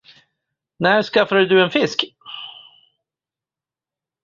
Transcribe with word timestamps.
När 0.77 1.03
skaffade 1.03 1.45
du 1.45 1.63
en 1.63 1.69
fisk? 1.71 2.05